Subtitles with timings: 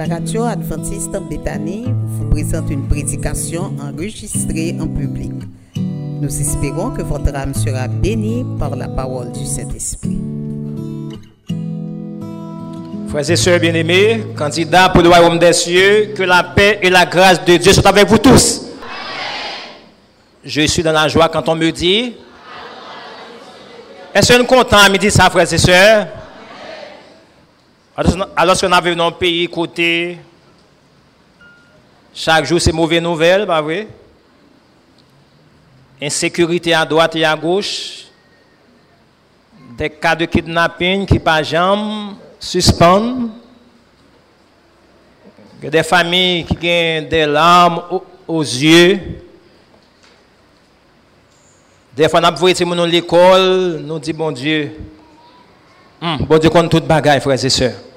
[0.00, 5.30] La radio adventiste en Béthanie vous présente une prédication enregistrée en public.
[5.76, 10.18] Nous espérons que votre âme sera bénie par la parole du Saint-Esprit.
[13.10, 17.04] Frères et sœurs bien-aimés, candidats pour le royaume des cieux, que la paix et la
[17.04, 18.62] grâce de Dieu soient avec vous tous.
[20.42, 22.14] Je suis dans la joie quand on me dit.
[24.14, 26.06] Est-ce sommes contents à midi ça, frères et sœurs?
[28.34, 30.18] Alors qu'on avait dans un pays côté,
[32.14, 33.88] chaque jour c'est mauvaise nouvelle, pas vrai?
[36.00, 38.06] Insécurité à droite et à gauche,
[39.76, 43.32] des cas de kidnapping qui pas jamais suspendent,
[45.60, 47.82] des familles qui ont des larmes
[48.26, 48.98] aux yeux.
[51.94, 54.72] Des fois, nous avons l'école, nous disons, bon Dieu,
[56.00, 57.89] hum, bon Dieu compte toute bagaille, frères et sœurs.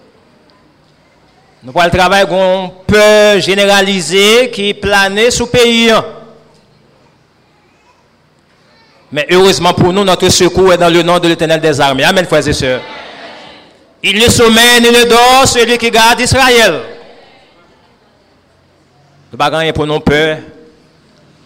[1.64, 5.94] Nous avons le travail qu'on peut généraliser qui plane sous le pays.
[9.10, 12.04] Mais heureusement pour nous, notre secours est dans le nom de l'éternel des armées.
[12.04, 12.82] Amen, frères et sœurs.
[14.02, 16.82] Il ne sommeille ni ne dort celui qui garde Israël.
[19.32, 20.40] Nous ne rien pour nos peur.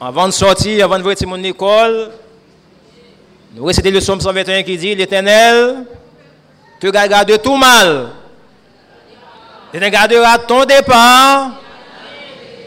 [0.01, 2.09] Avant de sortir, avant de voir mon école,
[3.53, 5.85] nous récitons le psaume 121 qui dit L'Éternel
[6.79, 8.07] te garde de tout mal.
[9.79, 11.51] Il gardera ton départ,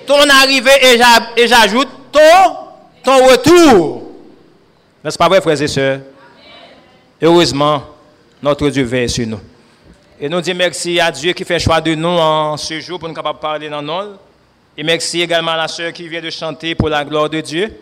[0.07, 0.97] ton arrivée
[1.37, 2.57] et j'ajoute ton,
[3.03, 4.13] ton retour.
[5.03, 6.03] N'est-ce pas vrai, frères et sœurs?
[7.21, 7.83] Heureusement,
[8.41, 9.41] notre Dieu veille sur nous.
[10.21, 13.09] Et nous disons merci à Dieu qui fait choix de nous en ce jour pour
[13.09, 14.15] nous capables de parler dans nous.
[14.77, 17.77] Et merci également à la sœur qui vient de chanter pour la gloire de Dieu.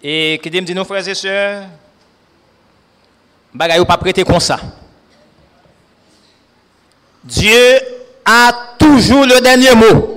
[0.00, 1.64] Et qui dit, nous, frères et sœurs,
[3.52, 4.60] bagaille pas prêter comme ça.
[7.24, 7.97] Dieu
[8.30, 10.14] a toujours le dernier mot.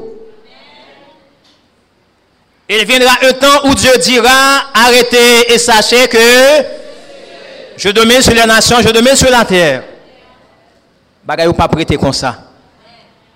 [2.67, 6.17] Il viendra un temps où Dieu dira, arrêtez et sachez que
[7.77, 9.83] je domine sur les nations, je domine sur la terre.
[11.23, 12.43] Bagay ou pas prêter comme ça.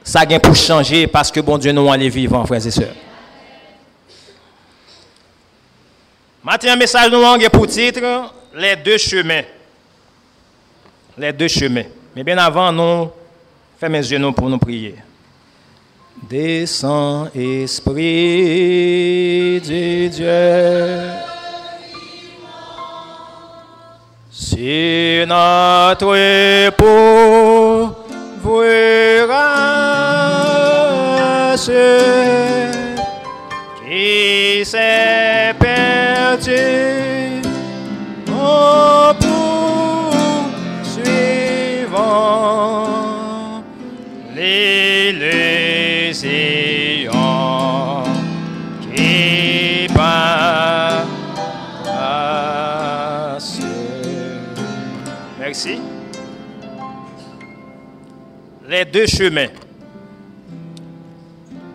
[0.03, 2.93] Ça vient pour changer parce que bon Dieu nous les vivants, frères et sœurs.
[6.43, 8.01] Maintenant, message nous avons pour titre
[8.53, 9.43] Les deux chemins.
[11.17, 11.85] Les deux chemins.
[12.15, 13.09] Mais bien avant, nous
[13.77, 14.95] Fais mes yeux pour nous prier.
[16.29, 21.11] Descends, Esprit de Dieu,
[24.31, 27.93] sur notre pauvre
[29.27, 31.69] race
[33.85, 37.04] qui s'est perdu?
[58.95, 59.49] Deux chemins.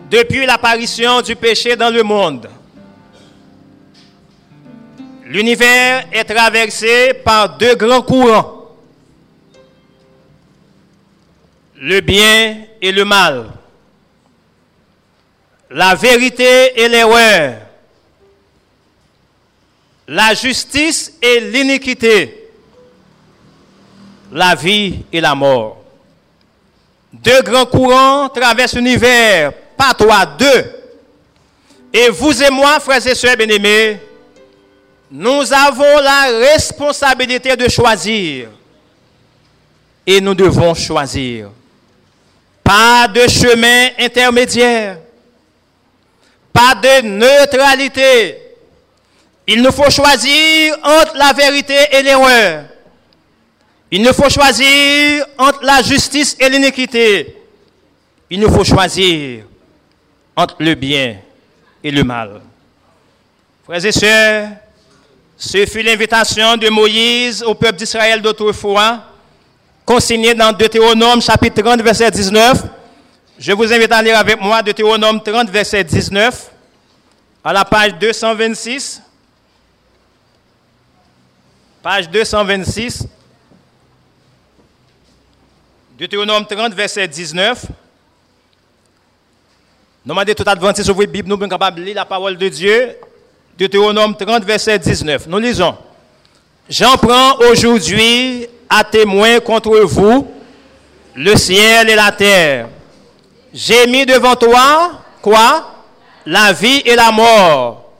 [0.09, 2.49] Depuis l'apparition du péché dans le monde,
[5.25, 8.57] l'univers est traversé par deux grands courants.
[11.83, 13.49] le bien et le mal,
[15.71, 17.55] la vérité et l'erreur,
[20.07, 22.51] la justice et l'iniquité,
[24.31, 25.80] la vie et la mort.
[27.11, 30.71] Deux grands courants traversent l'univers, pas toi, deux.
[31.93, 33.99] Et vous et moi, frères et sœurs bien-aimés,
[35.09, 38.47] nous avons la responsabilité de choisir.
[40.07, 41.49] Et nous devons choisir.
[42.63, 44.99] Pas de chemin intermédiaire.
[46.53, 48.37] Pas de neutralité.
[49.45, 52.65] Il nous faut choisir entre la vérité et l'erreur.
[53.93, 57.35] Il nous faut choisir entre la justice et l'iniquité.
[58.29, 59.43] Il nous faut choisir
[60.33, 61.17] entre le bien
[61.83, 62.39] et le mal.
[63.65, 64.47] Frères et sœurs,
[65.35, 69.03] ce fut l'invitation de Moïse au peuple d'Israël d'autrefois
[69.85, 72.63] consigné dans Deutéronome chapitre 30, verset 19.
[73.37, 76.49] Je vous invite à lire avec moi Deutéronome 30, verset 19,
[77.43, 79.01] à la page 226.
[81.83, 83.07] Page 226.
[86.01, 87.63] Deutéronome 30, verset 19.
[90.03, 92.49] Nous demandons tout adventiste sur votre Bible, nous sommes capables de lire la parole de
[92.49, 92.95] Dieu.
[93.55, 95.27] Deutéronome 30, verset 19.
[95.27, 95.77] Nous lisons.
[96.67, 100.27] J'en prends aujourd'hui à témoin contre vous
[101.13, 102.69] le ciel et la terre,
[103.53, 105.67] j'ai mis devant toi quoi?
[106.25, 107.91] La vie et la mort,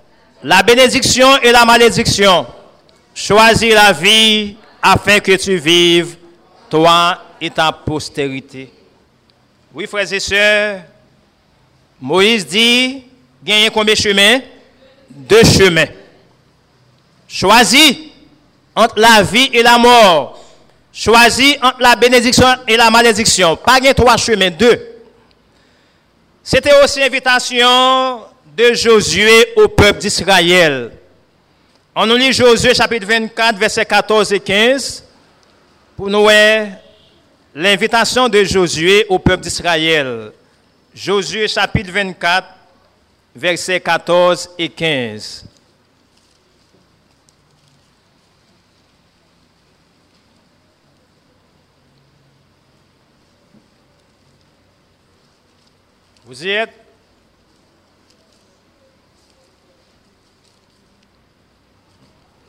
[0.42, 2.48] la bénédiction et la malédiction.
[3.13, 6.15] Choisis la vie afin que tu vives,
[6.68, 8.72] toi et ta postérité.
[9.74, 10.82] Oui, frères et sœurs,
[12.00, 13.04] Moïse dit,
[13.44, 14.40] gagner combien de chemins?
[15.10, 15.88] Deux chemins.
[17.28, 17.98] Choisis
[18.76, 20.40] entre la vie et la mort.
[20.94, 23.56] Choisis entre la bénédiction et la malédiction.
[23.56, 24.80] Pas gagner trois chemins, deux.
[26.44, 28.22] C'était aussi l'invitation
[28.56, 30.92] de Josué au peuple d'Israël.
[31.96, 35.06] On nous lit Josué chapitre 24, versets 14 et 15
[35.96, 36.28] pour nous
[37.53, 40.31] l'invitation de Josué au peuple d'Israël.
[40.94, 42.48] Josué chapitre 24,
[43.36, 45.45] versets 14 et 15.
[56.25, 56.71] Vous y êtes?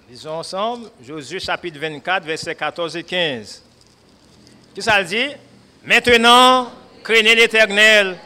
[0.08, 3.62] Lisons ensemble Josué chapitre 24, versets 14 et 15.
[4.74, 5.28] Que ça dit?
[5.84, 6.72] Maintenant,
[7.04, 8.16] craignez l'Éternel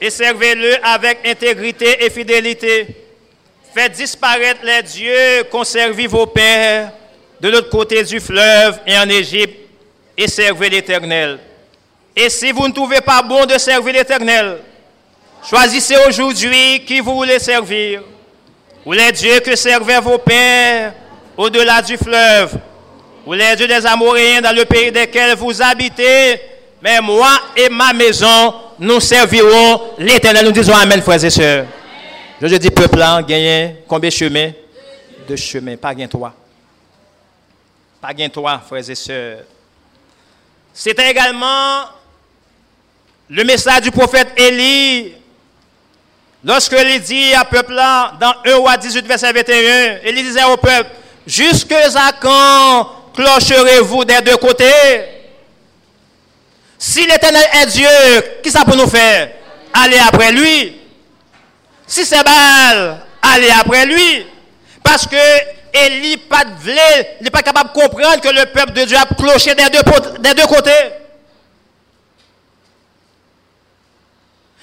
[0.00, 2.86] et servez-le avec intégrité et fidélité.
[3.74, 6.92] Faites disparaître les dieux qu'ont servi vos pères
[7.40, 9.58] de l'autre côté du fleuve et en Égypte
[10.16, 11.38] et servez l'Éternel.
[12.16, 14.58] Et si vous ne trouvez pas bon de servir l'Éternel,
[15.46, 18.02] choisissez aujourd'hui qui vous voulez servir.
[18.86, 20.94] Ou les dieux que servaient vos pères
[21.36, 22.56] au-delà du fleuve,
[23.26, 26.40] ou les dieux des Amoréens dans le pays desquels vous habitez,
[26.82, 30.44] mais moi et ma maison, nous servirons l'éternel.
[30.44, 31.66] Nous disons Amen, frères et sœurs.
[32.40, 34.50] Je dis, peuple, gagné combien de chemins?
[35.26, 36.34] De chemins, pas gain toi.
[38.00, 39.38] Pas gain toi, frères et sœurs.
[40.74, 41.84] C'était également
[43.30, 45.14] le message du prophète Élie.
[46.44, 50.90] Lorsque il dit à peuple dans 1 roi 18, verset 21, il disait au peuple,
[51.26, 54.72] Jusque à quand clocherez-vous des deux côtés?
[56.78, 57.88] Si l'éternel est Dieu,
[58.42, 59.30] qui ça pour nous faire?
[59.72, 60.80] Aller après lui.
[61.86, 64.26] Si c'est Baal, aller après lui.
[64.82, 65.16] Parce que
[65.72, 66.20] Élie
[67.20, 70.70] n'est pas capable de comprendre que le peuple de Dieu a cloché des deux, côtés.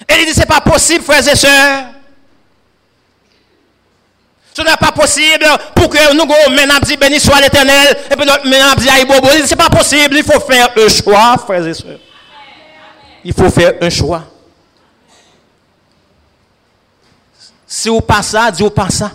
[0.08, 1.84] Élie dit, c'est pas possible, frères et sœurs.
[4.54, 8.74] Ce n'est pas possible pour que nous maintenant dit béni soit l'éternel et puis maintenant
[8.76, 9.28] dit aïe bobo.
[9.28, 10.16] Ce n'est pas possible.
[10.16, 11.98] Il faut faire un choix, frères et sœurs.
[13.24, 14.24] Il faut faire un choix.
[17.66, 19.10] Si vous pas ça, vous pas ça.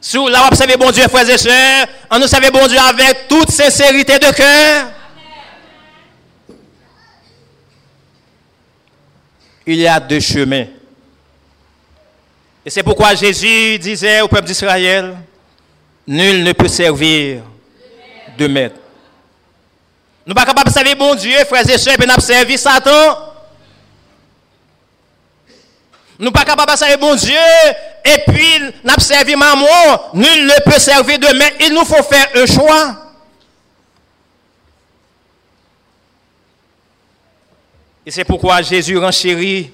[0.00, 3.50] Si vous vous bon Dieu, frères et sœurs, on nous savez bon Dieu avec toute
[3.50, 4.86] sincérité de cœur.
[9.66, 10.66] Il y a deux chemins.
[12.64, 15.16] Et c'est pourquoi Jésus disait au peuple d'Israël,
[16.06, 17.42] nul ne peut servir
[18.36, 18.76] de maître.
[20.26, 22.58] Nous ne sommes pas capables de servir bon Dieu, frères et sœurs, et nous servir
[22.58, 23.18] Satan.
[26.18, 27.38] Nous ne sommes pas capables de servir bon Dieu,
[28.04, 29.66] et puis nous servi maman.
[30.12, 31.56] Nul ne peut servir de maître.
[31.60, 32.96] Il nous faut faire un choix.
[38.04, 39.70] Et c'est pourquoi Jésus renchérit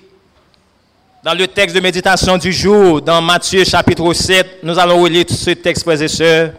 [1.26, 5.50] dans le texte de méditation du jour, dans Matthieu chapitre 7, nous allons relire ce
[5.50, 6.52] texte, frères et sœurs.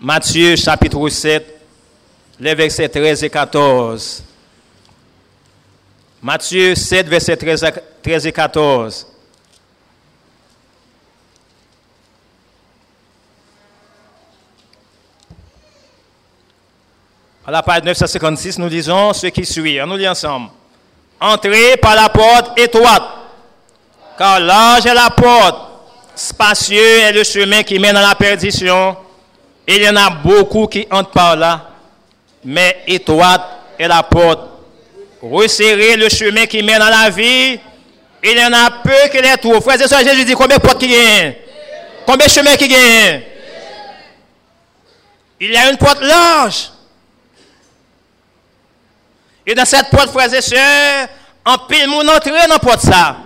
[0.00, 1.60] Matthieu chapitre 7,
[2.40, 4.24] les versets 13 et 14.
[6.20, 9.06] Matthieu 7, versets 13 et 14.
[17.46, 19.80] À la page 956, nous lisons ce qui suit.
[19.80, 20.48] On nous lit ensemble.
[21.20, 23.19] Entrez par la porte étroite
[24.20, 25.56] car large est la porte,
[26.14, 28.94] spacieux est le chemin qui mène à la perdition.
[29.66, 31.70] Il y en a beaucoup qui entrent par là.
[32.44, 33.40] Mais étroite
[33.78, 34.40] est la porte.
[35.22, 37.58] Resserrez le chemin qui mène à la vie.
[38.22, 39.62] Il y en a peu qui les trouvent.
[39.62, 41.36] Frères et sœurs, Jésus dit combien de portes qui gagnent?
[42.04, 43.22] Combien de chemins qui gagnent?
[45.40, 46.72] Il y a une porte large.
[49.46, 51.08] Et dans cette porte, frères et sœurs,
[51.42, 53.16] en pile, mon entrée dans la porte ça.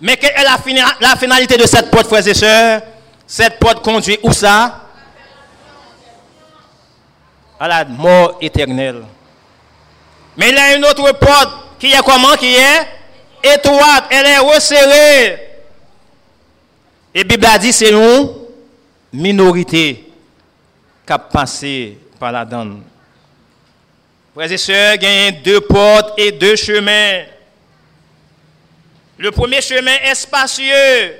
[0.00, 2.82] Mais quelle est la, finalité de cette porte, frères et sœurs?
[3.26, 4.80] Cette porte conduit où ça?
[7.58, 9.02] À la mort éternelle.
[10.36, 12.86] Mais il y a une autre porte qui est comment Qui est?
[13.42, 15.50] Étroite, elle est resserrée.
[17.14, 18.28] Et Bible a dit c'est une
[19.12, 20.10] minorité
[21.06, 22.82] qui a passé par la donne.
[24.34, 27.24] Frères et sœurs, il y a deux portes et deux chemins.
[29.20, 31.14] Le premier chemin est spacieux,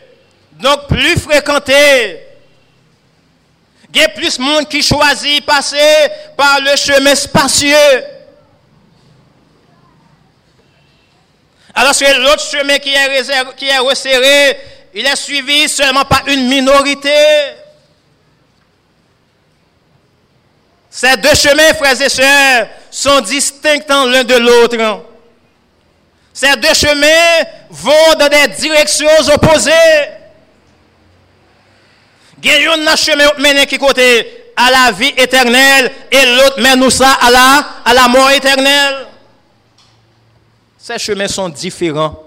[0.53, 2.19] donc plus fréquenté.
[3.93, 7.77] Il y a plus de monde qui choisit passer par le chemin spacieux.
[11.75, 14.59] Alors que l'autre chemin qui est, réservé, qui est resserré,
[14.95, 17.11] il est suivi seulement par une minorité.
[20.89, 25.10] Ces deux chemins, frères et sœurs, sont distincts l'un de l'autre.
[26.33, 29.71] Ces deux chemins vont dans des directions opposées.
[32.43, 36.91] Il y a un chemin qui côté à la vie éternelle et l'autre mène nous
[36.91, 39.07] ça à la, à la mort éternelle.
[40.79, 42.23] Ces chemins sont différents.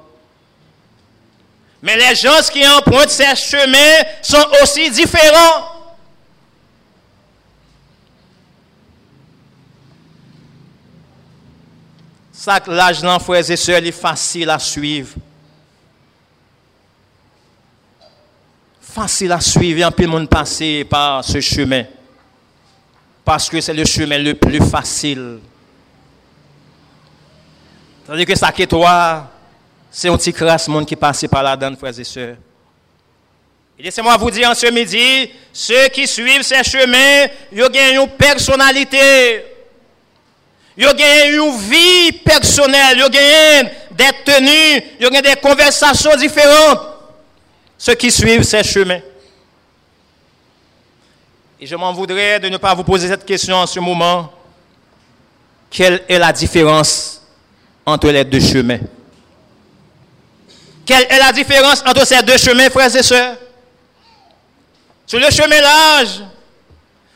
[1.81, 5.72] Mais les gens qui empruntent ces chemins sont aussi différents.
[12.43, 15.15] Ça, l'âge frères et sœurs, est facile à suivre.
[18.81, 21.85] Facile à suivre, un peu de monde passer par ce chemin.
[23.23, 25.39] Parce que c'est le chemin le plus facile.
[28.05, 29.31] C'est-à-dire que ça qui toi,
[29.89, 32.35] c'est un petit crasse monde qui passe par là-dedans, frères et sœurs.
[33.79, 38.09] Et laissez-moi vous dire en ce midi, ceux qui suivent ces chemins, ils ont une
[38.17, 39.52] personnalité.
[40.75, 46.79] Ils ont une vie personnelle, ils ont des tenues, ils ont des conversations différentes.
[47.77, 49.01] Ceux qui suivent ces chemins.
[51.59, 54.31] Et je m'en voudrais de ne pas vous poser cette question en ce moment.
[55.69, 57.21] Quelle est la différence
[57.85, 58.79] entre les deux chemins?
[60.85, 63.37] Quelle est la différence entre ces deux chemins, frères et sœurs?
[65.05, 66.23] Sur le chemin large,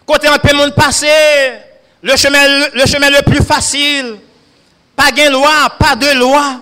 [0.05, 1.07] côté un peu monde passé,
[2.01, 4.17] le chemin, le plus facile.
[4.95, 6.61] Pas de loi, pas de loi.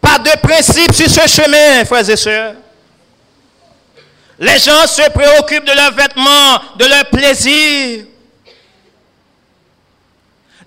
[0.00, 2.54] Pas de principe sur ce chemin, frères et sœurs.
[4.38, 8.06] Les gens se préoccupent de leurs vêtements, de leur plaisir.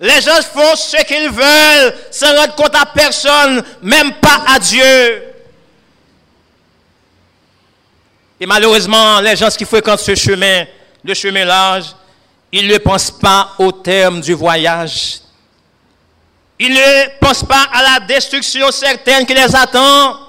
[0.00, 5.22] Les gens font ce qu'ils veulent sans rendre compte à personne, même pas à Dieu.
[8.38, 10.64] Et malheureusement, les gens qui fréquentent ce chemin,
[11.02, 11.86] le chemin large,
[12.56, 15.18] ils ne pensent pas au terme du voyage.
[16.56, 20.20] Ils ne pensent pas à la destruction certaine qui les attend.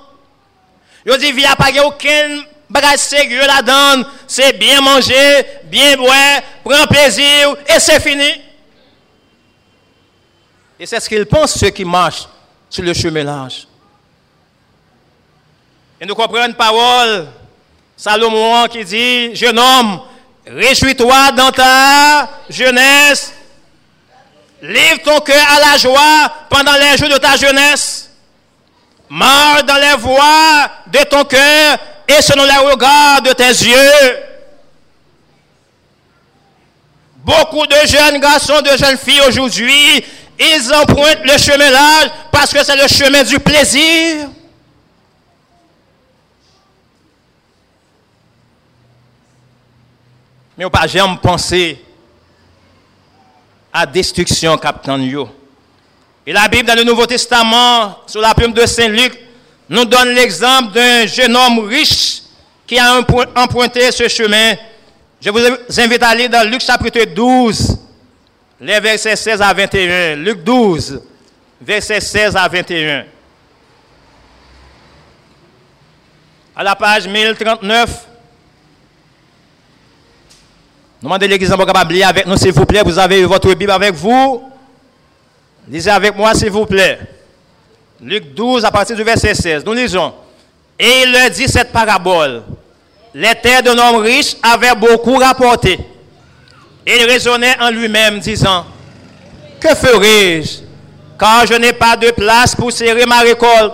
[1.06, 4.10] Ils disent, il n'y a pas aucun bagage sérieux là-dedans.
[4.26, 8.42] C'est bien manger, bien boire, prendre plaisir et c'est fini.
[10.80, 12.28] Et c'est ce qu'ils pensent, ceux qui marchent
[12.72, 13.68] sur le chemin large.
[16.02, 17.28] Et nous comprenons une parole,
[17.96, 20.02] Salomon qui dit, jeune homme,
[20.48, 23.34] Réjouis-toi dans ta jeunesse.
[24.62, 28.10] Livre ton cœur à la joie pendant les jours de ta jeunesse.
[29.10, 34.20] Marre dans les voies de ton cœur et selon les regards de tes yeux.
[37.18, 40.06] Beaucoup de jeunes garçons, de jeunes filles aujourd'hui,
[40.40, 44.30] ils empruntent le chemin large parce que c'est le chemin du plaisir.
[50.58, 51.84] Mais on pas jamais penser
[53.72, 55.30] à destruction capitaine yo.
[56.26, 59.20] Et la Bible dans le Nouveau Testament, sur la plume de Saint Luc,
[59.70, 62.22] nous donne l'exemple d'un jeune homme riche
[62.66, 63.00] qui a
[63.36, 64.56] emprunté ce chemin.
[65.22, 65.40] Je vous
[65.78, 67.78] invite à aller dans Luc chapitre 12,
[68.62, 70.16] les versets 16 à 21.
[70.16, 71.02] Luc 12,
[71.62, 73.06] versets 16 à 21.
[76.56, 78.08] À la page 1039,
[81.02, 82.82] Demandez l'église en capable lire avec nous, s'il vous plaît.
[82.84, 84.44] Vous avez votre Bible avec vous.
[85.68, 87.00] Lisez avec moi, s'il vous plaît.
[88.02, 89.66] Luc 12, à partir du verset 16.
[89.66, 90.14] Nous lisons.
[90.78, 92.44] Et il leur dit cette parabole.
[93.14, 95.80] Les terres d'un homme riche avaient beaucoup rapporté.
[96.86, 98.66] Et il raisonnait en lui-même, disant,
[99.60, 100.60] Que ferai-je
[101.18, 103.74] Car je n'ai pas de place pour serrer ma récolte?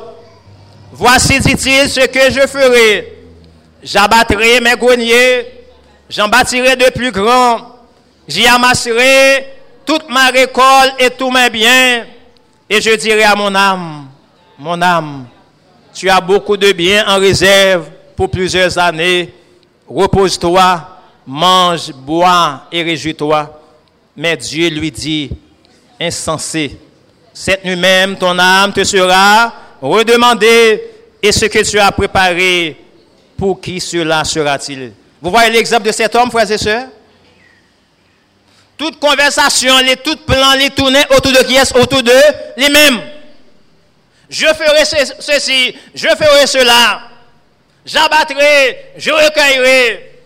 [0.91, 3.17] Voici, dit-il, ce que je ferai.
[3.83, 5.60] J'abattrai mes greniers
[6.11, 7.77] j'en bâtirai de plus grands,
[8.27, 9.47] j'y amasserai
[9.85, 12.05] toute ma récolte et tous mes biens,
[12.69, 14.07] et je dirai à mon âme,
[14.59, 15.25] mon âme,
[15.93, 19.33] tu as beaucoup de biens en réserve pour plusieurs années,
[19.87, 23.59] repose-toi, mange, bois et réjouis-toi.
[24.15, 25.29] Mais Dieu lui dit,
[25.99, 26.77] insensé,
[27.33, 30.83] cette nuit même ton âme te sera redemandée,
[31.23, 32.75] et ce que tu as préparé,
[33.37, 34.91] pour qui cela sera-t-il?
[35.21, 36.87] Vous voyez l'exemple de cet homme, frères et sœurs?
[38.75, 42.11] Toute conversation, les tout plans, les tournées autour de qui est Autour de
[42.57, 42.99] les mêmes.
[44.27, 44.83] Je ferai
[45.19, 47.03] ceci, je ferai cela.
[47.85, 50.19] J'abattrai, je recueillerai.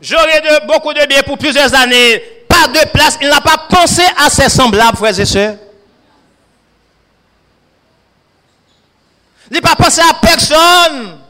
[0.00, 2.18] J'aurai de, beaucoup de biens pour plusieurs années.
[2.48, 3.18] Pas de place.
[3.20, 5.56] Il n'a pas pensé à ses semblables, frères et sœurs.
[9.48, 11.21] Il n'a pas pensé à personne.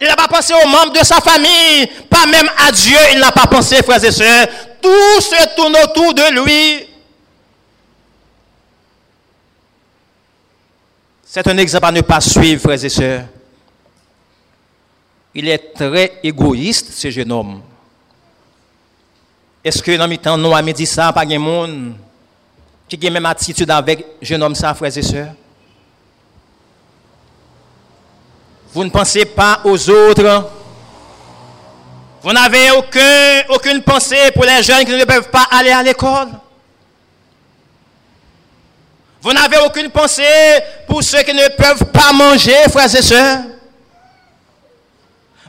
[0.00, 3.32] Il n'a pas pensé aux membres de sa famille, pas même à Dieu, il n'a
[3.32, 4.46] pas pensé, frères et sœurs.
[4.80, 6.88] Tout se tourne autour de lui.
[11.24, 13.24] C'est un exemple à ne pas suivre, frères et sœurs.
[15.34, 17.60] Il est très égoïste, ce jeune homme.
[19.62, 21.94] Est-ce que dans le temps, nous, avons dit ça, pas de monde?
[22.88, 25.34] Qui a même attitude avec jeune homme, ça, frères et sœurs?
[28.72, 30.50] Vous ne pensez pas aux autres.
[32.22, 36.28] Vous n'avez aucun, aucune pensée pour les jeunes qui ne peuvent pas aller à l'école.
[39.20, 40.22] Vous n'avez aucune pensée
[40.86, 43.40] pour ceux qui ne peuvent pas manger, frères et sœurs.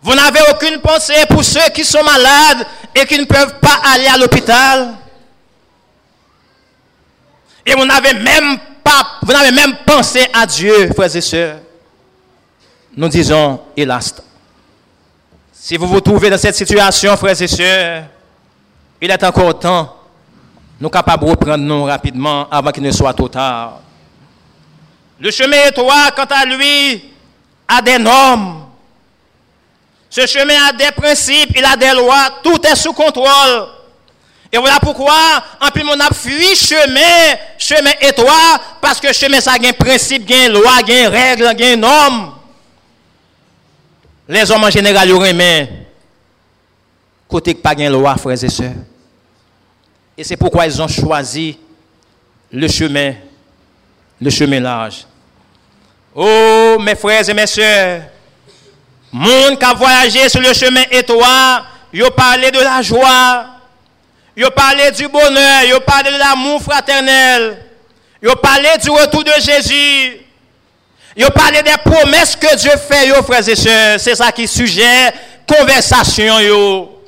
[0.02, 4.08] Vous n'avez aucune pensée pour ceux qui sont malades et qui ne peuvent pas aller
[4.08, 4.94] à l'hôpital.
[7.66, 11.58] Et vous n'avez même pas, vous n'avez même pensé à Dieu, frères et sœurs
[13.00, 14.14] nous disons, hélas.
[15.54, 18.04] Si vous vous trouvez dans cette situation, frères et sœurs,
[19.02, 19.96] il est encore temps,
[20.82, 23.80] nous capables de reprendre rapidement avant qu'il ne soit trop tard.
[25.18, 27.06] Le chemin étroit, quant à lui,
[27.70, 28.66] a des normes.
[30.10, 33.70] Ce chemin a des principes, il a des lois, tout est sous contrôle.
[34.52, 35.16] Et voilà pourquoi,
[35.62, 40.30] en plus, on a fui chemin, chemin étroit, parce que chemin, ça a un principe,
[40.30, 41.48] un loi, règle.
[44.32, 45.68] Les hommes en général, ils ont
[47.28, 48.74] côté que pas de loi, frères et sœurs.
[50.16, 51.58] Et c'est pourquoi ils ont choisi
[52.52, 53.16] le chemin,
[54.22, 55.08] le chemin large.
[56.14, 58.04] Oh, mes frères et mes sœurs,
[59.12, 63.48] monde qui a voyagé sur le chemin étroit, ils ont parlé de la joie,
[64.38, 67.66] ils ont parlé du bonheur, ils ont parlé de l'amour fraternel,
[68.22, 70.19] ils ont parlé du retour de Jésus.
[71.16, 74.00] Ils parlé des promesses que Dieu fait, yo, frères et sœurs.
[74.00, 75.14] C'est ça qui sujet
[75.48, 76.40] conversation.
[76.40, 77.04] Yo.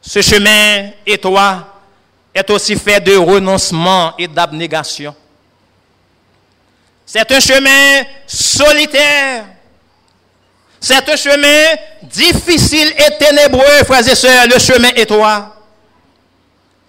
[0.00, 1.80] Ce chemin étroit
[2.34, 5.14] est aussi fait de renoncement et d'abnégation.
[7.06, 9.44] C'est un chemin solitaire.
[10.80, 15.56] C'est un chemin difficile et ténébreux, frères et sœurs, le chemin étroit.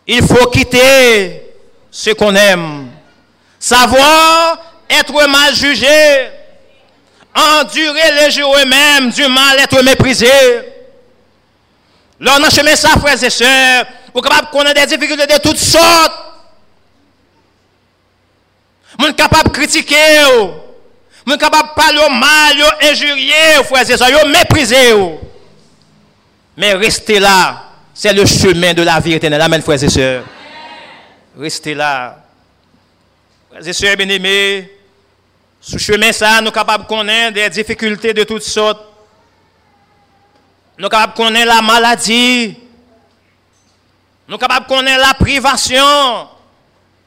[0.08, 1.42] Il faut quitter
[1.90, 2.85] ce qu'on aime
[3.66, 6.30] Savoir être mal jugé,
[7.34, 10.30] endurer les jours eux-mêmes du mal, être méprisé.
[12.20, 15.40] Là, on a chemin ça, frères et sœurs, vous capable qu'on ait des difficultés de
[15.42, 16.14] toutes sortes.
[19.00, 20.22] Vous capable de critiquer,
[21.26, 24.94] vous capable de parler mal, injurier, frères et sœurs, mépriser.
[26.56, 27.64] Mais restez là,
[27.96, 29.42] c'est le chemin de la vie éternelle.
[29.42, 30.24] Amen, frères et sœurs.
[31.36, 32.25] Restez là.
[33.56, 34.70] Frères et sœurs bien-aimés,
[35.62, 38.82] sous chemin ça, nous sommes capables de connaître des difficultés de toutes sortes.
[40.78, 42.58] Nous sommes capables de connaître la maladie.
[44.28, 46.28] Nous sommes capables de connaître la privation.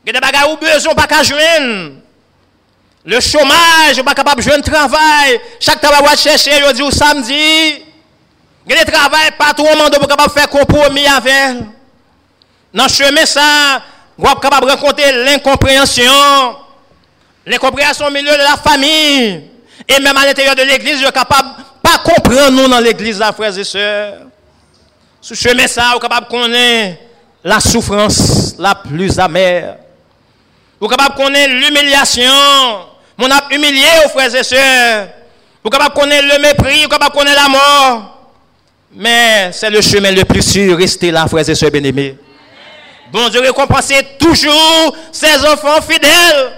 [0.06, 1.96] Il y a des choses où besoin pas qu'à joindre.
[3.04, 5.38] Le chômage, pas capable de jouer travail.
[5.60, 7.84] Chaque travail va chercher, il dit au samedi.
[8.66, 11.58] Il y a des travail partout au monde pour capable faire compromis avec.
[12.72, 13.82] Dans le chemin ça,
[14.18, 16.02] vous êtes capable de rencontrer l'incompréhension,
[17.46, 19.44] l'incompréhension au milieu de la famille,
[19.88, 23.22] et même à l'intérieur de l'église, vous êtes capable de pas comprendre nous dans l'église,
[23.36, 24.14] frères et sœurs.
[25.20, 27.00] Sous chemin vous êtes capable de connaître
[27.44, 29.76] la souffrance la plus amère.
[30.80, 32.24] Vous êtes capable de connaître l'humiliation.
[33.18, 35.08] On a humilié frères et sœurs.
[35.62, 38.14] Vous êtes capable de connaître le mépris, vous êtes capable de connaître la mort.
[38.94, 40.76] Mais c'est le chemin le plus sûr.
[40.76, 42.16] Restez là, frères et sœurs bien-aimés.
[43.12, 46.52] Bon Dieu récompense toujours ses enfants fidèles.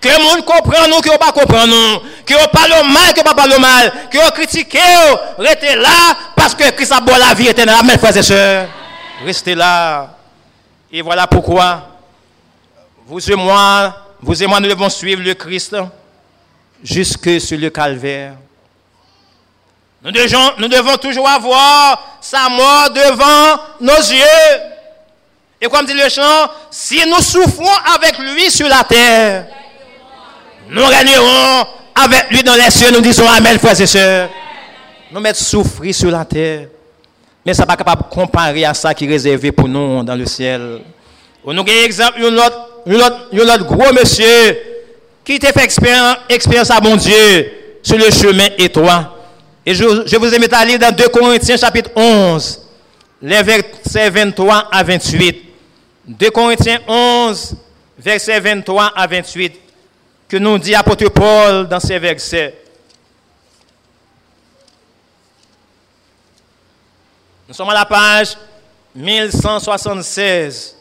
[0.00, 2.00] Que le monde comprenne nous, que ne pas comprendre nous.
[2.26, 3.90] Que on parle mal, que pas parle mal.
[4.10, 4.76] Que on critique,
[5.38, 5.88] restez là,
[6.36, 7.76] parce que Christ a beau la vie éternelle.
[7.80, 8.68] Amen, frères et sœurs.
[9.24, 10.10] Restez là.
[10.92, 11.88] Et voilà pourquoi,
[13.06, 15.74] vous et moi, vous et moi, nous devons suivre le Christ
[16.82, 18.34] jusque sur le calvaire.
[20.02, 24.73] Nous devons toujours avoir sa mort devant nos yeux.
[25.60, 29.46] Et comme dit le chant, si nous souffrons avec lui sur la terre,
[30.70, 32.90] nous régnerons avec lui dans les cieux.
[32.92, 34.28] Nous disons Amen, frères et sœurs.
[35.10, 36.66] Nous mettons souffrir sur la terre.
[37.46, 40.14] Mais ça n'est pas capable de comparer à ça qui est réservé pour nous dans
[40.16, 40.80] le ciel.
[41.44, 44.58] Nous avons exemple, un autre, autre, gros monsieur
[45.24, 47.50] qui t'a fait expérience, expérience à mon Dieu
[47.82, 49.16] sur le chemin étroit.
[49.64, 52.60] Et je, je vous invite à lire dans 2 Corinthiens chapitre 11,
[53.24, 55.42] les versets 23 à 28.
[56.06, 57.56] 2 Corinthiens 11,
[57.98, 59.60] versets 23 à 28,
[60.28, 62.54] que nous dit apôtre Paul dans ces versets.
[67.48, 68.36] Nous sommes à la page
[68.94, 70.76] 1176.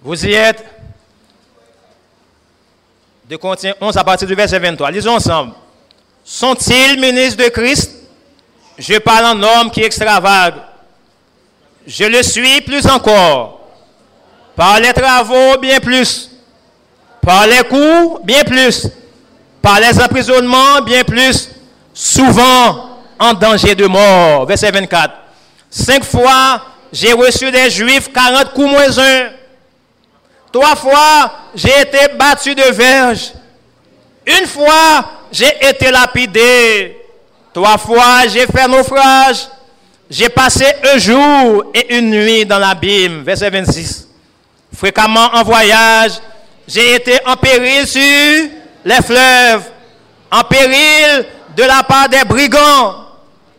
[0.00, 0.64] Vous y êtes?
[3.28, 4.92] De Corinthiens 11 à partir du verset 23.
[4.92, 5.54] Lisons ensemble.
[6.24, 7.97] Sont-ils ministres de Christ?
[8.78, 10.54] Je parle en homme qui extravague.
[11.86, 13.60] Je le suis plus encore.
[14.54, 16.30] Par les travaux, bien plus.
[17.20, 18.86] Par les coups, bien plus.
[19.60, 21.50] Par les emprisonnements, bien plus
[21.92, 24.46] souvent en danger de mort.
[24.46, 25.14] Verset 24.
[25.70, 26.62] Cinq fois,
[26.92, 29.30] j'ai reçu des Juifs 40 coups moins un.
[30.52, 33.32] Trois fois, j'ai été battu de verge.
[34.26, 36.97] Une fois, j'ai été lapidé.
[37.58, 39.48] Trois fois, j'ai fait naufrage.
[40.08, 43.24] J'ai passé un jour et une nuit dans l'abîme.
[43.24, 44.06] Verset 26.
[44.76, 46.12] Fréquemment en voyage,
[46.68, 48.00] j'ai été en péril sur
[48.84, 49.64] les fleuves,
[50.30, 52.94] en péril de la part des brigands,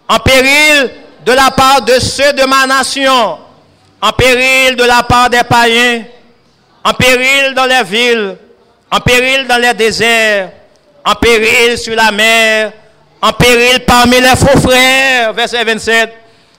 [0.07, 0.91] en péril
[1.25, 3.37] de la part de ceux de ma nation,
[4.01, 6.05] en péril de la part des païens,
[6.85, 8.37] en péril dans les villes,
[8.89, 10.51] en péril dans les déserts,
[11.03, 12.71] en péril sur la mer,
[13.21, 15.33] en péril parmi les faux frères.
[15.33, 16.13] Verset 27.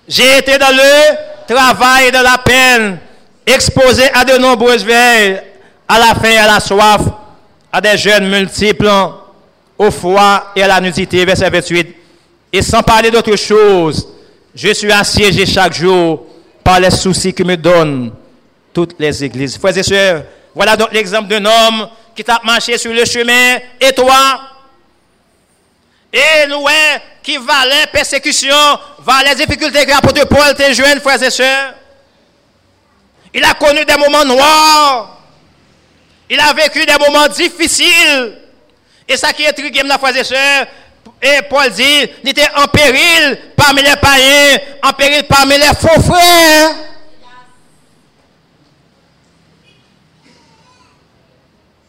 [0.08, 2.98] J'ai été dans le travail de la peine,
[3.46, 5.40] exposé à de nombreuses veilles,
[5.88, 7.02] à la faim et à la soif,
[7.72, 8.90] à des jeunes multiples
[9.78, 11.96] au froid et à la nudité, verset 28.
[12.52, 14.08] Et sans parler d'autre chose,
[14.54, 16.26] je suis assiégé chaque jour
[16.64, 18.12] par les soucis que me donnent
[18.72, 19.56] toutes les églises.
[19.56, 23.92] Frères et sœurs, voilà donc l'exemple d'un homme qui t'a marché sur le chemin et
[26.10, 31.30] E nou wè ki valè persekisyon, valè difikultè ki apote Paul te jwen frères et
[31.30, 31.74] sœurs.
[33.32, 35.18] Il a connu des moments noirs.
[36.28, 38.38] Il a vécu des moments difficiles.
[39.08, 40.66] Et ça qui est intrigue, mes frères et sœurs,
[41.22, 46.00] et Paul dit, il était en péril parmi les païens, en péril parmi les faux
[46.00, 46.74] frères.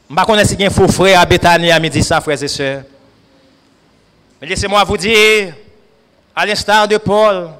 [0.09, 2.47] Je ne sais pas si un faux frère à Bethany à midi, ça, frères et
[2.47, 2.83] sœurs.
[4.41, 5.53] Mais laissez-moi vous dire,
[6.35, 7.51] à l'instar de Paul,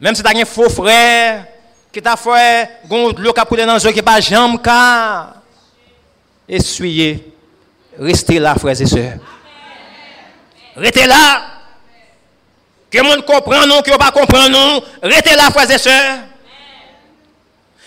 [0.00, 1.46] même si tu as un faux frère
[1.92, 4.58] qui t'a fait l'eau qui dans le qui n'est pas jamais
[6.48, 7.32] essuyé
[8.00, 9.18] Restez là, frères et sœurs.
[10.76, 11.42] Restez là.
[12.90, 15.08] Que monde comprenne nous, que pas comprendre nous.
[15.08, 16.18] Restez là, frères et sœurs.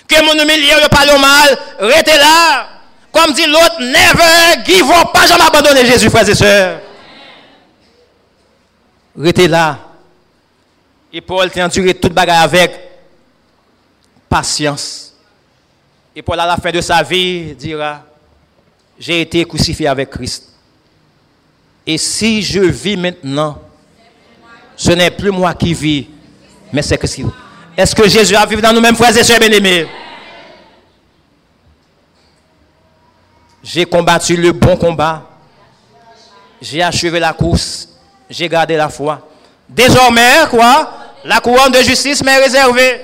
[0.06, 1.58] Que monde humilié ne parle mal.
[1.80, 2.68] Restez là.
[3.14, 5.14] Comme dit l'autre, never give up.
[5.14, 6.80] Pas jamais abandonner Jésus, frères et sœurs.
[9.18, 9.80] Restez là.
[11.14, 12.72] Et Paul t'a enduré toute bagarre avec
[14.30, 15.14] patience.
[16.16, 18.04] Et Paul, à la fin de sa vie, dira
[19.02, 20.50] j'ai été crucifié avec Christ.
[21.88, 23.60] Et si je vis maintenant,
[24.76, 26.08] ce n'est plus moi qui vis,
[26.72, 27.26] mais c'est Christ.
[27.76, 29.88] Est-ce que Jésus a vécu dans nous-mêmes, frères et sœurs bien-aimés?
[33.64, 35.28] J'ai combattu le bon combat.
[36.62, 37.90] J'ai achevé la course.
[38.32, 39.28] J'ai gardé la foi.
[39.68, 40.94] Désormais, quoi?
[41.26, 43.02] La couronne de justice m'est réservée.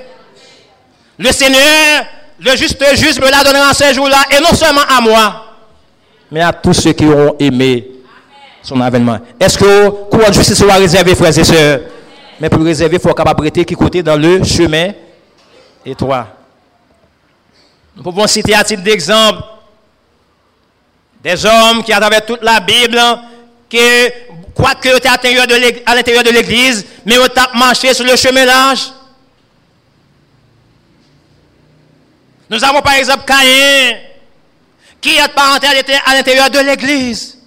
[1.18, 2.06] Le Seigneur,
[2.40, 5.46] le juste juste me la donnera en ce jour-là, et non seulement à moi,
[6.32, 7.88] mais à tous ceux qui auront aimé
[8.62, 9.20] son avènement.
[9.40, 11.82] Est-ce que le courant de justice sera réservé, frères et sœurs?
[12.40, 14.92] Mais pour réserver, il faut capable qui côté dans le chemin
[15.86, 16.28] étroit.
[17.96, 19.42] Nous pouvons citer à titre d'exemple
[21.24, 23.00] des hommes qui, à travers toute la Bible,
[23.70, 23.80] qui,
[24.54, 25.08] quoique étaient
[25.86, 28.92] à l'intérieur de l'église, mais ont marché sur le chemin large.
[32.50, 33.98] Nous avons par exemple Caïn,
[35.02, 35.76] qui est parental
[36.06, 37.38] à l'intérieur de l'Église,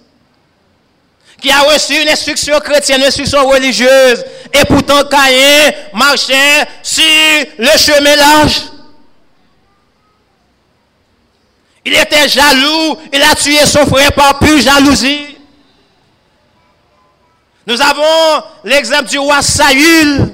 [1.41, 7.03] qui a reçu une instruction chrétienne, une instruction religieuse, et pourtant Caïn marchait sur
[7.57, 8.61] le chemin large.
[11.83, 15.30] Il était jaloux, il a tué son frère par pure jalousie.
[17.65, 20.33] Nous avons l'exemple du roi Saül,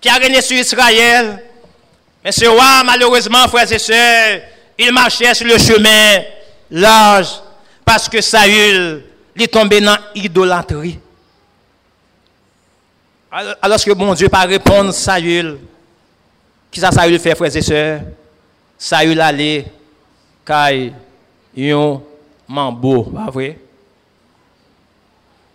[0.00, 1.42] qui a régné sur Israël.
[2.24, 4.40] Mais ce roi, malheureusement, frères et sœurs,
[4.78, 6.22] il marchait sur le chemin
[6.70, 7.40] large
[7.84, 9.02] parce que Saül
[9.36, 10.98] est tombé dans l'idolâtrie.
[13.30, 15.58] Alors que mon Dieu pas répondre Saül.
[16.70, 18.00] Qui ça Saül fait frères et sœurs?
[18.78, 19.66] Saül allait
[20.46, 20.92] kai
[21.54, 22.02] yon
[22.48, 23.58] mambo, pas vrai?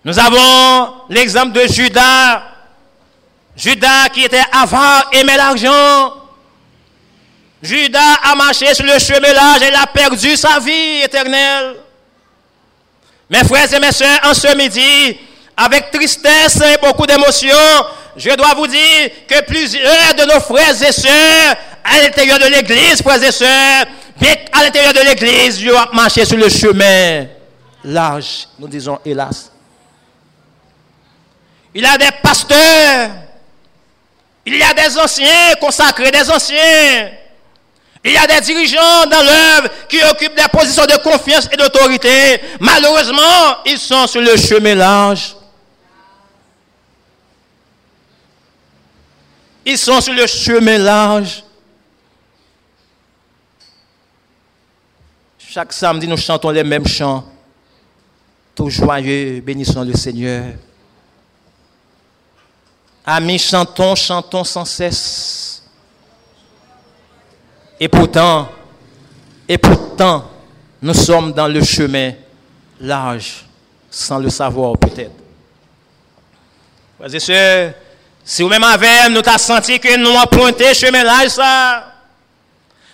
[0.05, 2.43] Nous avons l'exemple de Judas.
[3.57, 6.13] Judas qui était avare, aimait l'argent.
[7.59, 11.77] Judas a marché sur le chemin là, et il a perdu sa vie éternelle.
[13.31, 15.17] Mes frères et mes soeurs, en ce midi,
[15.57, 17.57] avec tristesse et beaucoup d'émotion,
[18.15, 23.01] je dois vous dire que plusieurs de nos frères et sœurs, à l'intérieur de l'église,
[23.01, 23.85] frères et sœurs,
[24.51, 27.25] à l'intérieur de l'église, ils ont marché sur le chemin
[27.83, 29.51] large, nous disons hélas.
[31.75, 33.11] Il y a des pasteurs,
[34.45, 37.11] il y a des anciens consacrés, des anciens
[38.05, 42.39] il y a des dirigeants dans l'œuvre qui occupent des positions de confiance et d'autorité.
[42.59, 45.35] Malheureusement, ils sont sur le chemin large.
[49.65, 51.43] Ils sont sur le chemin large.
[55.39, 57.25] Chaque samedi, nous chantons les mêmes chants.
[58.53, 60.53] Tout joyeux, bénissons le Seigneur.
[63.05, 65.61] Amis, chantons, chantons sans cesse.
[67.79, 68.49] Et pourtant,
[69.47, 70.29] et pourtant,
[70.81, 72.13] nous sommes dans le chemin
[72.79, 73.45] large,
[73.91, 75.11] sans le savoir peut-être.
[76.97, 77.73] Frères et
[78.27, 81.93] si vous-même avez, nous avons senti que nous avons pointé chemin large, ça,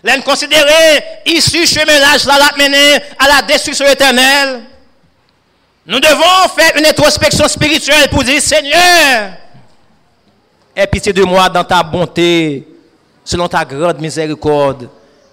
[0.03, 4.63] l'en considérer issu chemin large, ça l'a mené à la destruction éternelle.
[5.85, 9.31] Nous devons faire une introspection spirituelle pour dire, Seigneur,
[10.75, 12.67] aie pitié de moi dans ta bonté
[13.23, 14.89] selon ta grande miséricorde,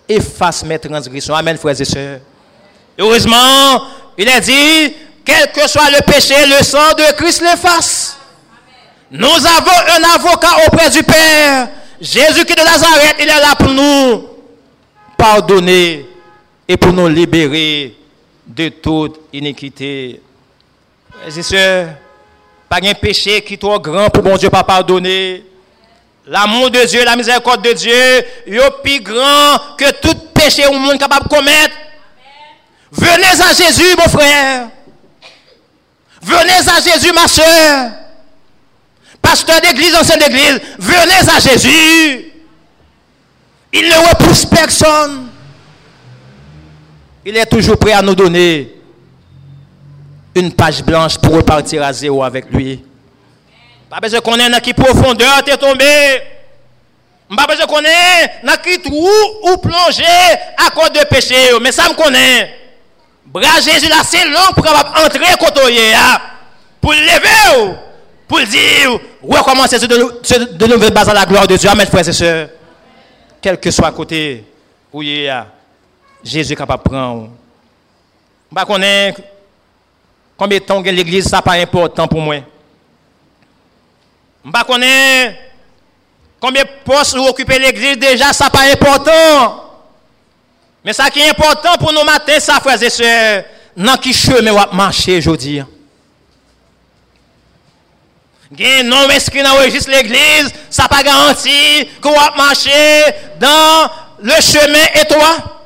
[0.08, 1.34] efface mes transgressions.
[1.34, 2.20] Amen, frères et sœurs.
[2.98, 3.82] Heureusement,
[4.16, 8.18] il a dit, quel que soit le péché, le sang de Christ l'efface.
[9.10, 11.68] Nous avons un avocat auprès du Père.
[12.00, 14.28] Jésus-Christ de Nazareth, il est là pour nous
[15.16, 16.06] pardonner
[16.66, 17.96] et pour nous libérer
[18.46, 20.20] de toute iniquité.
[21.10, 21.88] Frères et sœurs,
[22.68, 25.44] pas un péché qui est trop grand pour mon Dieu pas pardonner.
[26.26, 30.98] L'amour de Dieu, la miséricorde de Dieu, est plus grand que tout péché au monde
[30.98, 31.74] capable de commettre.
[32.92, 34.68] Venez à Jésus, mon frère.
[36.20, 37.90] Venez à Jésus, ma soeur.
[39.22, 42.32] Pasteur d'église, ancien d'église, venez à Jésus.
[43.72, 45.28] Il ne repousse personne.
[47.24, 48.77] Il est toujours prêt à nous donner
[50.38, 52.84] une page blanche pour repartir à zéro avec lui.
[53.90, 55.84] Pas besoin qu'on ait dans qui profondeur t'es tombé.
[57.36, 59.08] Pas besoin qu'on ait dans qui trou
[59.42, 60.04] ou plongé
[60.56, 61.34] à cause de péché.
[61.60, 62.54] Mais ça me connaît.
[63.26, 65.60] Bras Jésus là, c'est long pour entrer côté
[66.80, 67.74] Pour le lever.
[68.26, 71.70] Pour dire, recommencer de, de nouvelles bases à la gloire de Dieu.
[71.70, 72.48] Amen, frères et sœurs.
[73.40, 74.44] Quel que soit côté
[74.92, 75.46] où il y a,
[76.22, 77.30] Jésus est capable de prendre.
[78.50, 79.12] Je ne
[80.38, 82.44] Konbe ton gen l'eglise, sa pa important pou mwen.
[84.46, 85.34] Mba konen,
[86.38, 89.64] konbe pos ou okupe l'eglise, deja sa pa important.
[90.86, 93.10] Men sa ki important pou nou maten, sa fweze se
[93.74, 95.58] nan ki cheme wap manche jodi.
[98.54, 102.78] Gen non inskri nan wejist l'eglise, sa pa garanti ki wap manche
[103.42, 103.90] dan
[104.22, 105.57] le cheme etwa.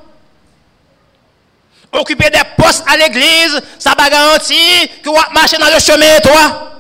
[1.93, 6.17] Occuper des postes à l'église, ça n'a pas garanti que vous marcher dans le chemin
[6.17, 6.73] étroit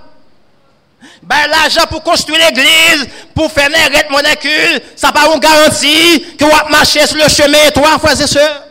[1.23, 6.45] ben, l'argent pour construire l'église, pour faire des molécules, ça n'a pas une garantie que
[6.45, 8.65] vous marcher sur le chemin, toi, frères et sœurs.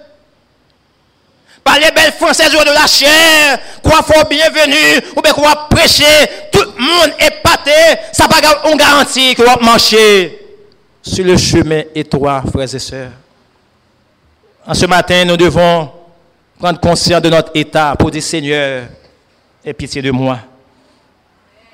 [1.64, 6.04] Par les belles françaises de la chair, quoi faut bienvenue, ou bien quoi prêcher,
[6.52, 7.72] tout le monde est pâté,
[8.12, 10.40] ça n'a pas une garantie que vous marcher
[11.02, 13.12] sur le chemin étroit, frères et sœurs.
[14.68, 15.90] En ce matin, nous devons
[16.62, 18.84] prendre conscience de notre état pour dire Seigneur,
[19.66, 20.38] aie pitié de moi.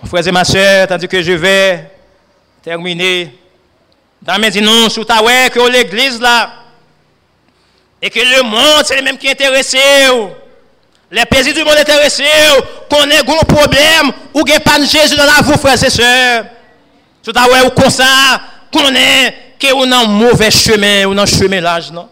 [0.06, 1.92] Frères et ma soeur, tandis que je vais
[2.64, 3.38] terminer,
[4.22, 6.54] dans mes non, que l'église là,
[8.02, 9.78] et que le monde, c'est le même qui est intéressé.
[11.12, 12.24] Les pays du monde intéressés,
[12.90, 16.46] qu'on ait gros problème, ou qu'il pas Jésus dans la vous, frères et sœurs.
[17.22, 18.06] Tout à ou comme ça,
[18.72, 22.08] qu'on est, que on un mauvais chemin, ou un chemin large, non?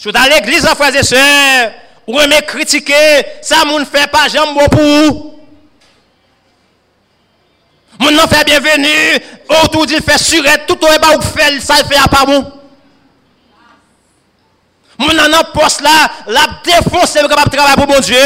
[0.00, 1.22] Sou dan l'Eglise an fwaze se,
[2.08, 3.00] ou reme kritike,
[3.44, 5.10] sa moun fè pa jam bo pou.
[8.00, 8.94] Moun nan fè bienvenu,
[9.44, 12.22] ou tou di fè suret, tout ou e ba ou fè, sa fè a pa
[12.30, 12.48] moun.
[15.00, 15.92] Moun nan nan pos la,
[16.32, 18.24] la defonse mou kapap travay pou bon Diyo,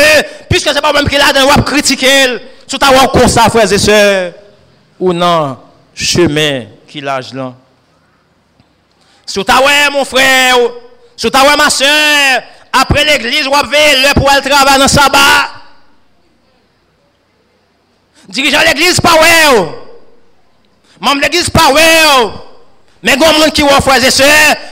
[0.51, 3.83] piske se pa mèm ki la den wap kritike l, sou ta wap konsa fwaze
[3.83, 3.99] se,
[5.03, 5.59] ou nan
[5.91, 7.59] chemen ki laj lan.
[9.27, 10.84] Sou ta wè moun frè ou,
[11.17, 15.51] sous ta ma soeur, après l'église, on le pour aller travailler dans le sabbat.
[18.29, 19.69] Dirigeant l'église, pas ouais.
[21.01, 21.83] Membre l'église, pas ouais.
[23.03, 24.11] Mais il y a des qui ont frères et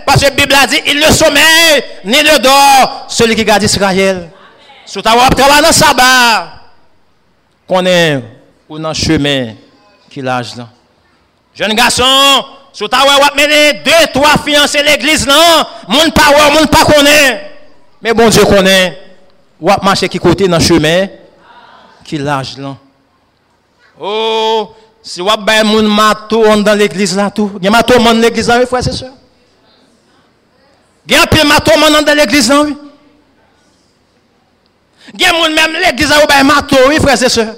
[0.07, 3.62] parce que la Bible a dit, il ne sommeille, ni ne dort, celui qui garde
[3.62, 4.31] Israël.
[4.87, 6.52] Sous ta ouais, travailler dans le sabbat.
[7.68, 8.22] Qu'on est
[8.68, 9.55] ou dans le chemin
[10.11, 10.68] qui l'âge là.
[11.55, 12.05] Jeune garçon,
[12.72, 15.35] si tu as deux, trois fiancés l'église, non,
[15.88, 16.85] mon pas ouais, mon pas.
[18.00, 18.98] Mais bon Dieu connaît.
[19.61, 21.06] Ou marcher qui côté dans le chemin
[22.04, 22.76] qui l'âge là.
[24.00, 27.52] Oh, si vous avez mon mato dans l'église là tout.
[27.61, 29.08] Il y a dans l'église là, frère c'est sûr.
[31.06, 32.76] Il y a peu mato dans l'église là, oui.
[35.14, 37.54] Il y a même l'église là, avez mato, oui, frère c'est sûr.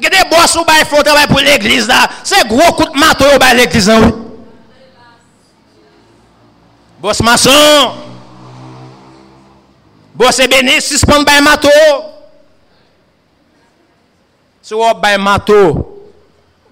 [0.00, 3.56] Gede bos ou bay flote bay pou l'eglise la, se gro kout mato ou bay
[3.58, 4.18] l'eglise la ou.
[7.02, 7.96] Bos mason,
[10.14, 11.72] bos ebene, suspend bay mato.
[14.62, 15.58] Se ou bay mato,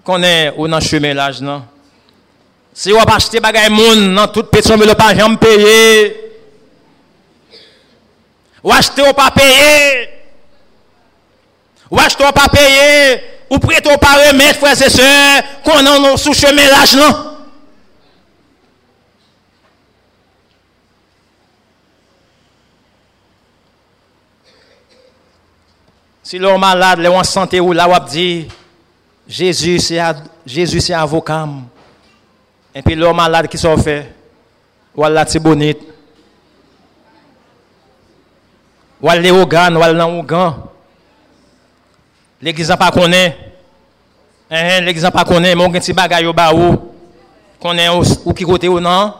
[0.07, 1.67] konen ou nan chumelaj nan.
[2.71, 6.15] Se ou ap achete bagay moun nan tout petson me lo pa jam peye.
[8.63, 10.20] Ou achete ou pa peye.
[11.91, 13.19] Wach ton pa peye,
[13.51, 15.09] ou pre ton pa remet fwè se se,
[15.65, 17.27] kon nan nou sou cheme laj nan.
[26.23, 28.47] Si lor malade, le wan sante ou la wap di,
[29.27, 31.65] Jésus se avokam,
[32.71, 34.05] epi lor malade ki so fe,
[34.95, 35.83] wala ti bonit,
[39.03, 40.70] wale ogan, wale nan ogan,
[42.41, 43.33] L'Eglise pa konen.
[44.49, 46.77] Eh, eh, L'Eglise pa konen, moun gen ti bagay yo ba ou.
[47.61, 49.13] Konen ou, ou ki kote ou nan.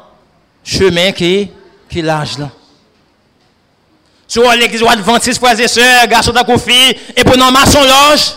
[0.66, 1.52] Chemen ki,
[1.90, 2.52] ki laj lan.
[4.32, 6.78] Sou an l'Eglise ou adventis, fwaze se, gaso da koufi,
[7.12, 8.30] e pou nan mason loj.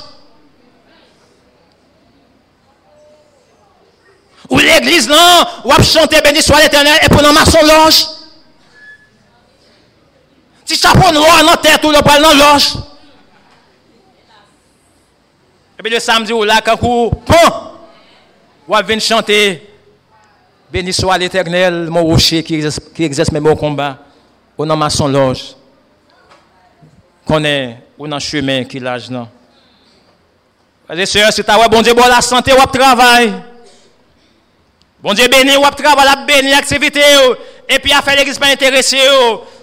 [4.50, 8.00] Ou l'Eglise lan, ou ap chante beni swa l'Eternel, e pou nan mason loj.
[10.64, 12.72] Ti chapon wou an nan tet ou lopal nan loj.
[15.84, 17.10] Et puis le samedi, ou là, quand vous,
[18.66, 19.70] vous venir chanter,
[20.72, 23.98] béni soit l'éternel, mon rocher qui exerce, qui exerce mes mots combat,
[24.56, 25.56] ou dans ma son loge,
[27.44, 29.28] est, ou dans le chemin qui lâche, non.
[30.86, 33.34] Frères sœurs, si tu as bon Dieu, bon la santé, ou travail.
[35.02, 37.02] Bon Dieu béni, ou travail, la béni, l'activité,
[37.68, 38.96] et puis à faire l'église pas intéressé,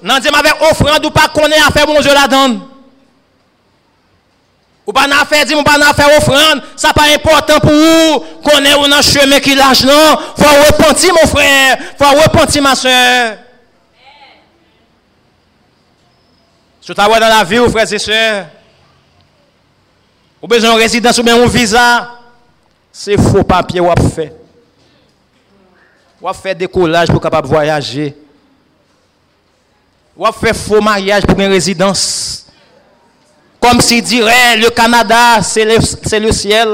[0.04, 2.71] non, dit avec offrande ou pas est à faire bon Dieu la donne.
[4.86, 8.90] Ou pas n'a fait, ou pas n'a offrande, ça pas important pour vous, qu'on est
[8.90, 10.18] dans le chemin qui lâche, non?
[10.36, 11.78] Faut repentir, mon frère.
[11.98, 13.38] Faut repentir, ma soeur.
[16.82, 18.48] Si tu dans la vie, frères et sœurs,
[20.42, 22.10] ou besoin de résidence ou bien un visa,
[22.92, 24.36] c'est faux papier ou fait.
[26.20, 28.18] Ou fait décollage pour capable voyager.
[30.18, 32.31] Ou fait faux mariage pour une résidence.
[33.62, 35.78] Comme s'il dirait le Canada, c'est le,
[36.20, 36.68] le, ciel.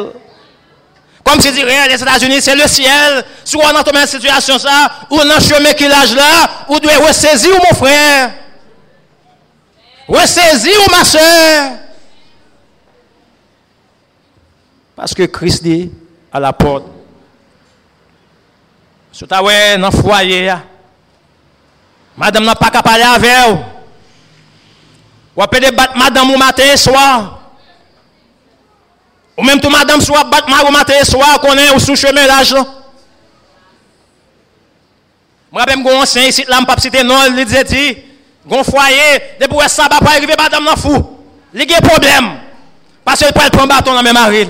[1.22, 3.26] Comme s'il dirait les États-Unis, c'est le ciel.
[3.44, 6.80] Si on a dans une situation ça, ou dans le chemin qui lâche là, ou
[6.80, 8.32] doit ressaisir mon frère.
[10.08, 11.72] Ressaisir ma soeur.
[14.96, 15.92] Parce que Christ dit
[16.32, 16.86] à la porte.
[19.12, 20.54] Si tu dans le foyer,
[22.16, 23.77] madame n'a pas qu'à parler avec vous.
[25.38, 27.40] Ou appeler battre madame au matin et soir.
[29.38, 32.56] Ou même tout madame soit battre au matin et soir, qu'on est au sous-chemin l'âge.
[35.52, 37.98] Moi, je me suis ici, là, je citer non, il disait, dit,
[38.46, 41.18] gon foyer, depuis ça, va pas arriver, madame n'a fou.
[41.54, 42.40] Il y a un problème.
[43.06, 44.50] Parce qu'il peut prendre bâton dans mes maris.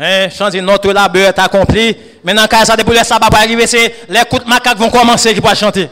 [0.00, 0.28] Hein,
[0.62, 1.96] notre labeur est accompli.
[2.22, 5.40] Maintenant, quand ça depuis ça va arriver, c'est les coups de macaque vont commencer qui
[5.40, 5.90] vont chanter.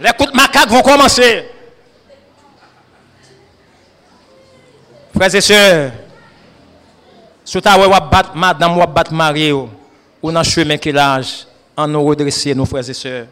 [0.00, 1.48] Les coups de macaque vont commencer.
[5.16, 5.92] Frères et sœurs,
[7.44, 9.68] si tu as madame ou battre mari, ou
[10.22, 13.26] dans le chemin qui l'âge, en nous redresser, nos frères et sœurs.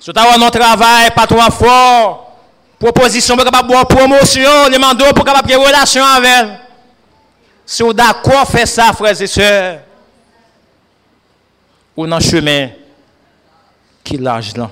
[0.00, 2.36] Si tu as notre travail, pas trop fort,
[2.78, 6.65] proposition pour capable promotion, demande pour capable relation avec.
[7.66, 9.80] Si vous d'accord faire ça, frères et sœurs,
[11.96, 12.68] ou dans le chemin
[14.04, 14.70] qui lâche là?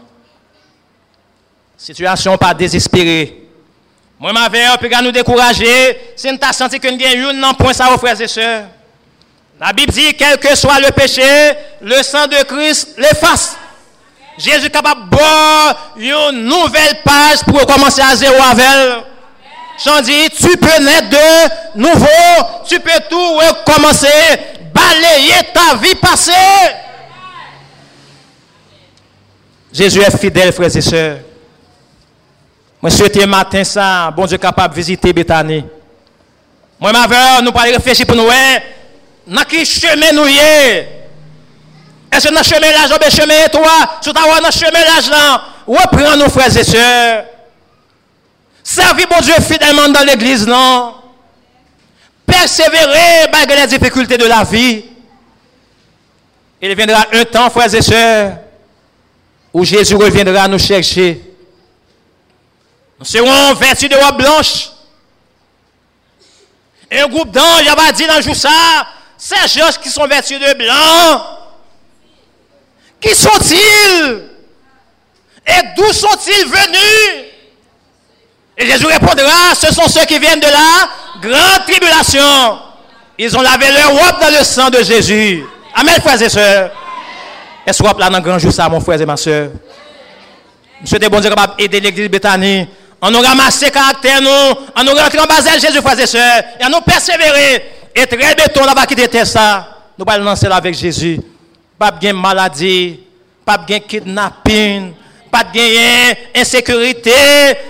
[1.77, 3.43] Situation pas désespérée.
[4.19, 6.13] Moi, ma veille, puis nous décourager.
[6.15, 8.67] Si nous avons senti que nous avons non point ça, frères et sœurs.
[9.61, 11.23] La Bible dit, quel que soit le péché,
[11.81, 13.57] le sang de Christ l'efface.
[14.39, 19.14] Jésus est capable de boire une nouvelle page pour commencer à zéro avec elle.
[19.83, 22.07] J'en dis, tu peux naître de nouveau,
[22.67, 24.07] tu peux tout recommencer,
[24.73, 26.33] balayer ta vie passée.
[29.73, 31.19] Jésus est fidèle, frères et sœurs.
[32.81, 35.65] Moi, souhaite matin ça, bon Dieu capable de visiter Bethany.
[36.79, 38.59] Moi, ma veille, nous parlons réfléchir pour nous, hein,
[39.27, 44.13] dans quel chemin nous y Est-ce que dans le chemin là, j'ai chemin toi, sur
[44.13, 47.25] ta dans le chemin là, reprends nos frères et sœurs.
[48.75, 50.97] Servir bon Dieu fidèlement dans l'église, non?
[52.27, 54.85] Persévérer malgré les difficultés de la vie.
[56.61, 58.39] Il viendra un temps, frères et sœurs,
[59.53, 61.23] où Jésus reviendra nous chercher.
[62.99, 64.71] Nous serons vêtus de robe blanche.
[66.91, 70.53] Et un groupe d'anges va dire dans jour ça, ces gens qui sont vêtus de
[70.55, 71.27] blanc,
[73.01, 74.31] qui sont-ils?
[75.47, 77.34] Et d'où sont-ils venus?
[78.57, 82.59] Et Jésus répondra, ce sont ceux qui viennent de la grande tribulation.
[83.19, 85.45] Ils ont lavé leur robe dans le sang de Jésus.
[85.75, 86.71] Amen, frères et sœurs.
[87.67, 89.51] Est-ce que là dans grand jour ça, mon frère et ma soeur?
[90.81, 92.69] Monsieur de bon Dieu capable d'aider l'église Bethany.
[93.01, 94.57] On nous ramassé caractère, nous.
[94.77, 96.43] On nous rentré en bas Jésus, frères et sœurs.
[96.61, 97.65] Et on nous persévérer.
[97.95, 99.69] Et très béton là-bas qui était ça.
[99.99, 101.21] Nous allons lancer là avec Jésus.
[101.79, 103.01] Pas de maladie.
[103.45, 104.93] Pas de kidnapping.
[105.35, 107.11] Pas de insécurité.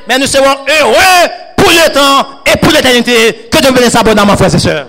[0.07, 3.49] Mais nous serons heureux pour le temps et pour l'éternité.
[3.51, 4.87] Que Dieu bénisse abondamment, frères et sœurs.